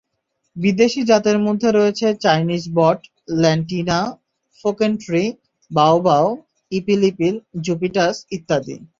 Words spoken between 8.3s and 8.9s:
ইত্যাদি।